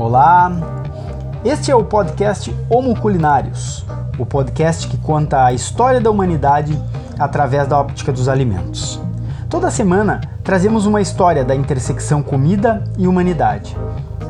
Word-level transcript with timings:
Olá, 0.00 0.50
este 1.44 1.70
é 1.70 1.76
o 1.76 1.84
podcast 1.84 2.56
Homo 2.70 2.98
Culinários, 2.98 3.84
o 4.18 4.24
podcast 4.24 4.88
que 4.88 4.96
conta 4.96 5.44
a 5.44 5.52
história 5.52 6.00
da 6.00 6.10
humanidade 6.10 6.82
através 7.18 7.68
da 7.68 7.78
óptica 7.78 8.10
dos 8.10 8.26
alimentos. 8.26 8.98
Toda 9.50 9.70
semana 9.70 10.22
trazemos 10.42 10.86
uma 10.86 11.02
história 11.02 11.44
da 11.44 11.54
intersecção 11.54 12.22
comida 12.22 12.82
e 12.96 13.06
humanidade, 13.06 13.76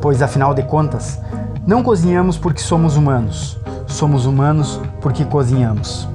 pois 0.02 0.20
afinal 0.20 0.54
de 0.54 0.64
contas, 0.64 1.20
não 1.64 1.84
cozinhamos 1.84 2.36
porque 2.36 2.60
somos 2.60 2.96
humanos, 2.96 3.56
somos 3.86 4.26
humanos 4.26 4.80
porque 5.00 5.24
cozinhamos. 5.24 6.08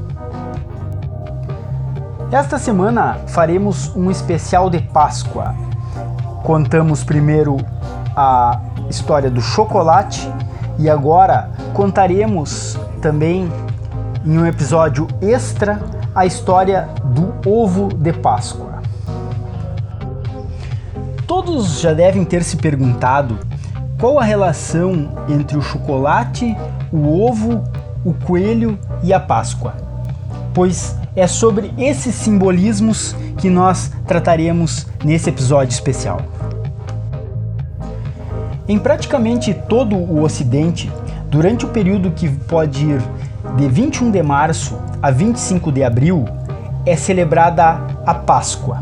Esta 2.29 2.59
semana 2.59 3.19
faremos 3.27 3.95
um 3.95 4.11
especial 4.11 4.69
de 4.69 4.79
Páscoa. 4.79 5.55
Contamos 6.43 7.05
primeiro 7.05 7.55
a 8.17 8.59
história 8.89 9.29
do 9.29 9.41
chocolate 9.41 10.31
e 10.77 10.89
agora 10.89 11.49
contaremos 11.73 12.77
também 13.02 13.52
em 14.25 14.38
um 14.38 14.45
episódio 14.45 15.08
extra 15.21 15.81
a 16.13 16.25
história 16.25 16.89
do 17.03 17.34
ovo 17.48 17.89
de 17.94 18.13
Páscoa. 18.13 18.81
Todos 21.27 21.80
já 21.80 21.94
devem 21.94 22.23
ter 22.23 22.44
se 22.44 22.58
perguntado 22.58 23.38
qual 23.99 24.20
a 24.20 24.23
relação 24.23 25.09
entre 25.30 25.58
o 25.58 25.61
chocolate, 25.61 26.55
o 26.91 27.22
ovo, 27.22 27.63
o 28.03 28.13
coelho 28.13 28.77
e 29.03 29.13
a 29.13 29.20
Páscoa, 29.20 29.73
pois 30.53 30.95
é 31.16 31.27
sobre 31.27 31.73
esses 31.77 32.13
simbolismos 32.16 33.16
que 33.38 33.49
nós 33.49 33.91
trataremos 34.05 34.88
nesse 35.03 35.30
episódio 35.30 35.73
especial. 35.73 36.22
Em 38.67 38.79
praticamente 38.79 39.53
todo 39.53 39.95
o 39.95 40.23
Ocidente, 40.23 40.91
durante 41.29 41.65
o 41.65 41.69
período 41.69 42.09
que 42.09 42.27
pode 42.27 42.83
ir 42.83 43.02
de 43.55 43.67
21 43.67 44.09
de 44.09 44.23
março 44.23 44.75
a 45.02 45.11
25 45.11 45.72
de 45.72 45.83
abril, 45.83 46.25
é 46.83 46.95
celebrada 46.95 47.80
a 48.03 48.13
Páscoa. 48.13 48.81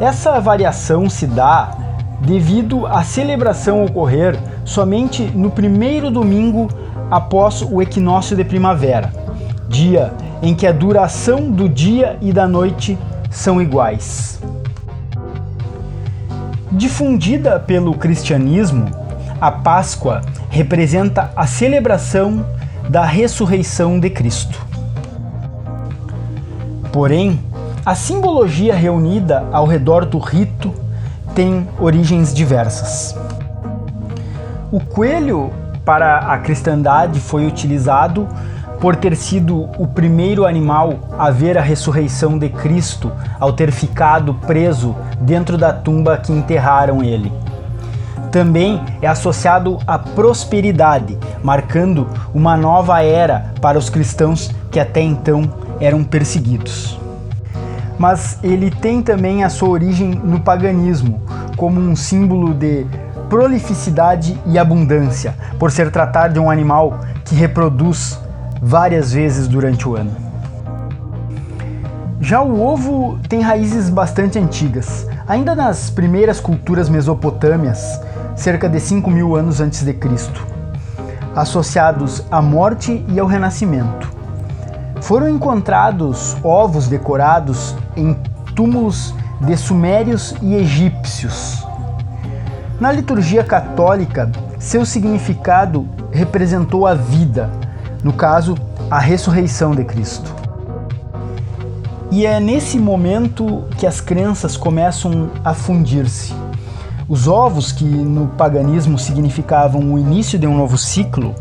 Essa 0.00 0.40
variação 0.40 1.10
se 1.10 1.26
dá 1.26 1.76
devido 2.20 2.86
à 2.86 3.04
celebração 3.04 3.84
ocorrer 3.84 4.38
somente 4.64 5.22
no 5.22 5.50
primeiro 5.50 6.10
domingo 6.10 6.68
após 7.10 7.60
o 7.60 7.82
equinócio 7.82 8.34
de 8.34 8.42
primavera, 8.42 9.12
dia 9.68 10.14
em 10.42 10.54
que 10.54 10.66
a 10.66 10.72
duração 10.72 11.50
do 11.50 11.68
dia 11.68 12.16
e 12.22 12.32
da 12.32 12.48
noite 12.48 12.98
são 13.30 13.60
iguais. 13.60 14.40
Difundida 16.74 17.60
pelo 17.60 17.92
cristianismo, 17.92 18.86
a 19.38 19.50
Páscoa 19.50 20.22
representa 20.48 21.30
a 21.36 21.46
celebração 21.46 22.46
da 22.88 23.04
ressurreição 23.04 24.00
de 24.00 24.08
Cristo. 24.08 24.58
Porém, 26.90 27.38
a 27.84 27.94
simbologia 27.94 28.74
reunida 28.74 29.44
ao 29.52 29.66
redor 29.66 30.06
do 30.06 30.18
rito 30.18 30.72
tem 31.34 31.68
origens 31.78 32.32
diversas. 32.32 33.14
O 34.70 34.80
coelho 34.80 35.52
para 35.84 36.20
a 36.20 36.38
cristandade 36.38 37.20
foi 37.20 37.46
utilizado 37.46 38.26
por 38.82 38.96
ter 38.96 39.14
sido 39.14 39.70
o 39.78 39.86
primeiro 39.86 40.44
animal 40.44 40.98
a 41.16 41.30
ver 41.30 41.56
a 41.56 41.62
ressurreição 41.62 42.36
de 42.36 42.48
Cristo 42.48 43.12
ao 43.38 43.52
ter 43.52 43.70
ficado 43.70 44.34
preso 44.34 44.96
dentro 45.20 45.56
da 45.56 45.72
tumba 45.72 46.16
que 46.16 46.32
enterraram 46.32 47.00
ele. 47.00 47.32
Também 48.32 48.82
é 49.00 49.06
associado 49.06 49.78
à 49.86 50.00
prosperidade, 50.00 51.16
marcando 51.44 52.08
uma 52.34 52.56
nova 52.56 53.00
era 53.04 53.52
para 53.60 53.78
os 53.78 53.88
cristãos 53.88 54.50
que 54.68 54.80
até 54.80 55.00
então 55.00 55.48
eram 55.78 56.02
perseguidos. 56.02 56.98
Mas 57.96 58.40
ele 58.42 58.68
tem 58.68 59.00
também 59.00 59.44
a 59.44 59.48
sua 59.48 59.68
origem 59.68 60.10
no 60.10 60.40
paganismo, 60.40 61.22
como 61.56 61.78
um 61.78 61.94
símbolo 61.94 62.52
de 62.52 62.84
prolificidade 63.28 64.36
e 64.44 64.58
abundância, 64.58 65.36
por 65.56 65.70
ser 65.70 65.88
tratado 65.92 66.34
de 66.34 66.40
um 66.40 66.50
animal 66.50 66.98
que 67.24 67.36
reproduz 67.36 68.20
várias 68.64 69.12
vezes 69.12 69.48
durante 69.48 69.88
o 69.88 69.96
ano. 69.96 70.12
Já 72.20 72.40
o 72.40 72.60
ovo 72.64 73.18
tem 73.28 73.40
raízes 73.40 73.90
bastante 73.90 74.38
antigas. 74.38 75.08
Ainda 75.26 75.56
nas 75.56 75.90
primeiras 75.90 76.38
culturas 76.38 76.88
mesopotâmias, 76.88 78.00
cerca 78.36 78.68
de 78.68 78.78
5 78.78 79.10
mil 79.10 79.34
anos 79.34 79.60
antes 79.60 79.82
de 79.82 79.92
Cristo, 79.92 80.46
associados 81.34 82.22
à 82.30 82.40
morte 82.40 83.04
e 83.08 83.18
ao 83.18 83.26
renascimento. 83.26 84.08
Foram 85.00 85.28
encontrados 85.28 86.36
ovos 86.44 86.86
decorados 86.86 87.74
em 87.96 88.14
túmulos 88.54 89.12
de 89.40 89.56
sumérios 89.56 90.36
e 90.40 90.54
egípcios. 90.54 91.66
Na 92.80 92.92
liturgia 92.92 93.42
católica, 93.42 94.30
seu 94.60 94.86
significado 94.86 95.88
representou 96.12 96.86
a 96.86 96.94
vida, 96.94 97.50
no 98.02 98.12
caso, 98.12 98.56
a 98.90 98.98
ressurreição 98.98 99.74
de 99.74 99.84
Cristo. 99.84 100.34
E 102.10 102.26
é 102.26 102.38
nesse 102.38 102.78
momento 102.78 103.64
que 103.78 103.86
as 103.86 104.00
crenças 104.00 104.56
começam 104.56 105.30
a 105.44 105.54
fundir-se. 105.54 106.34
Os 107.08 107.26
ovos, 107.26 107.72
que 107.72 107.84
no 107.84 108.28
paganismo 108.28 108.98
significavam 108.98 109.92
o 109.92 109.98
início 109.98 110.38
de 110.38 110.46
um 110.46 110.56
novo 110.56 110.76
ciclo, 110.76 111.34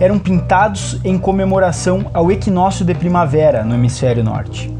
eram 0.00 0.18
pintados 0.18 0.98
em 1.04 1.18
comemoração 1.18 2.06
ao 2.14 2.32
equinócio 2.32 2.84
de 2.84 2.94
primavera 2.94 3.62
no 3.62 3.74
hemisfério 3.74 4.24
norte. 4.24 4.74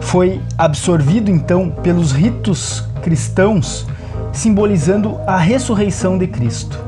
Foi 0.00 0.40
absorvido 0.56 1.30
então 1.30 1.70
pelos 1.70 2.12
ritos 2.12 2.84
cristãos, 3.02 3.86
simbolizando 4.32 5.18
a 5.26 5.36
ressurreição 5.36 6.16
de 6.16 6.26
Cristo. 6.26 6.78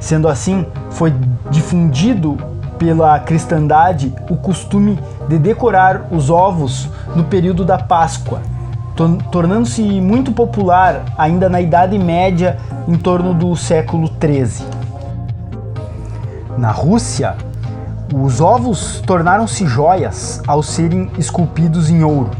Sendo 0.00 0.28
assim, 0.28 0.64
foi 0.90 1.12
difundido 1.50 2.36
pela 2.78 3.18
cristandade 3.20 4.14
o 4.28 4.36
costume 4.36 4.98
de 5.28 5.38
decorar 5.38 6.06
os 6.10 6.30
ovos 6.30 6.88
no 7.14 7.24
período 7.24 7.64
da 7.64 7.78
Páscoa, 7.78 8.40
tornando-se 9.30 9.82
muito 10.00 10.32
popular 10.32 11.04
ainda 11.16 11.48
na 11.48 11.60
Idade 11.60 11.98
Média, 11.98 12.58
em 12.88 12.96
torno 12.96 13.34
do 13.34 13.54
século 13.56 14.08
XIII. 14.08 14.66
Na 16.56 16.70
Rússia, 16.70 17.36
os 18.14 18.40
ovos 18.40 19.02
tornaram-se 19.06 19.66
joias 19.66 20.40
ao 20.46 20.62
serem 20.62 21.10
esculpidos 21.18 21.90
em 21.90 22.04
ouro, 22.04 22.30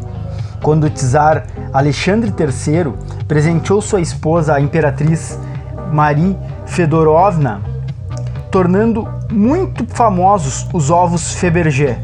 quando 0.62 0.84
o 0.84 0.90
czar 0.90 1.46
Alexandre 1.72 2.32
III 2.38 2.92
presenteou 3.26 3.82
sua 3.82 4.00
esposa, 4.00 4.54
a 4.54 4.60
imperatriz 4.60 5.38
Marie 5.92 6.36
Fedorovna, 6.64 7.60
tornando 8.50 9.08
muito 9.30 9.86
famosos 9.86 10.66
os 10.72 10.90
ovos 10.90 11.34
Fabergé, 11.34 11.98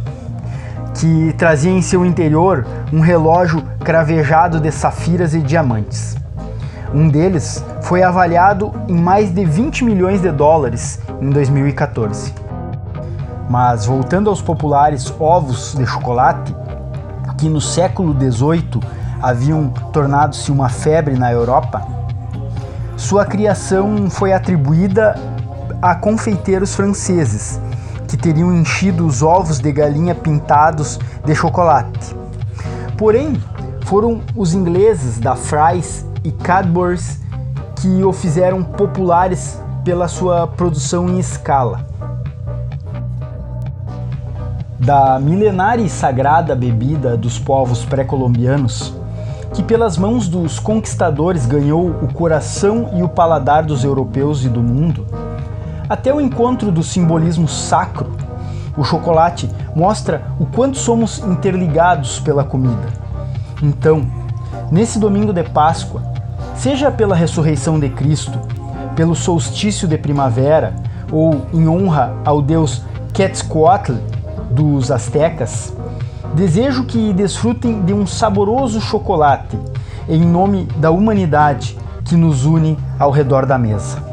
que 0.95 1.35
trazia 1.39 1.71
em 1.71 1.83
seu 1.83 2.05
interior 2.05 2.67
um 2.93 3.01
relógio 3.01 3.63
cravejado 3.81 4.61
de 4.61 4.71
safiras 4.71 5.35
e 5.35 5.41
diamantes. 5.41 6.17
Um 6.95 7.09
deles 7.09 7.65
foi 7.83 8.03
avaliado 8.03 8.73
em 8.87 8.95
mais 8.95 9.33
de 9.33 9.45
20 9.45 9.85
milhões 9.85 10.21
de 10.21 10.31
dólares 10.31 11.01
em 11.21 11.31
2014. 11.31 12.35
Mas 13.49 13.87
voltando 13.87 14.29
aos 14.29 14.43
populares 14.43 15.13
ovos 15.19 15.75
de 15.75 15.87
chocolate, 15.87 16.55
que 17.39 17.49
no 17.49 17.61
século 17.61 18.15
XVIII 18.15 18.81
haviam 19.23 19.69
tornado-se 19.93 20.53
uma 20.53 20.69
febre 20.69 21.17
na 21.17 21.33
Europa, 21.33 21.83
sua 22.97 23.25
criação 23.25 24.11
foi 24.11 24.33
atribuída 24.33 25.15
a 25.83 25.97
confeiteiros 25.97 26.77
franceses, 26.77 27.61
que 28.07 28.17
teriam 28.17 28.55
enchido 28.55 29.05
os 29.05 29.21
ovos 29.21 29.59
de 29.59 29.73
galinha 29.73 30.15
pintados 30.15 31.01
de 31.25 31.35
chocolate. 31.35 32.15
Porém, 32.97 33.43
foram 33.85 34.21
os 34.37 34.55
ingleses 34.55 35.19
da 35.19 35.35
Fry's 35.35 36.07
e 36.23 36.31
Cadbury's 36.31 37.21
que 37.81 38.05
o 38.05 38.13
fizeram 38.13 38.63
populares 38.63 39.61
pela 39.85 40.07
sua 40.07 40.47
produção 40.47 41.09
em 41.09 41.19
escala. 41.19 41.85
Da 44.79 45.19
milenária 45.19 45.83
e 45.83 45.89
sagrada 45.89 46.55
bebida 46.55 47.17
dos 47.17 47.41
povos 47.41 47.85
pré-colombianos, 47.85 48.95
que 49.53 49.65
pelas 49.65 49.99
mãos 49.99 50.29
dos 50.29 50.61
conquistadores 50.61 51.45
ganhou 51.45 51.89
o 51.89 52.13
coração 52.13 52.91
e 52.95 53.03
o 53.03 53.09
paladar 53.09 53.65
dos 53.65 53.83
europeus 53.83 54.45
e 54.45 54.49
do 54.49 54.63
mundo, 54.63 55.05
até 55.93 56.15
o 56.15 56.21
encontro 56.21 56.73
do 56.73 56.83
simbolismo 56.83 57.47
sacro, 57.47 58.11
o 58.77 58.85
chocolate 58.85 59.51
mostra 59.77 60.23
o 60.39 60.47
quanto 60.47 60.79
somos 60.79 61.19
interligados 61.19 62.19
pela 62.21 62.45
comida. 62.45 62.89
Então, 63.63 64.07
nesse 64.71 64.99
domingo 64.99 65.33
de 65.33 65.43
Páscoa, 65.43 66.13
Seja 66.63 66.93
pela 66.93 67.17
ressurreição 67.17 67.81
de 67.81 67.89
Cristo, 67.89 68.39
pelo 68.95 69.17
solstício 69.17 69.89
de 69.89 69.99
primavera 69.99 70.77
ou 71.11 71.45
em 71.53 71.67
honra 71.67 72.15
ao 72.25 72.41
deus 72.41 72.83
Quetzalcoatl 73.13 73.95
dos 74.49 74.93
astecas, 74.93 75.77
desejo 76.37 76.85
que 76.85 77.13
desfrutem 77.13 77.83
de 77.83 77.93
um 77.93 78.07
saboroso 78.07 78.81
chocolate 78.81 79.59
em 80.09 80.21
nome 80.21 80.69
da 80.77 80.93
humanidade 80.93 81.77
que 82.05 82.15
nos 82.15 82.45
une 82.45 82.79
ao 82.97 83.11
redor 83.11 83.45
da 83.45 83.59
mesa. 83.59 84.12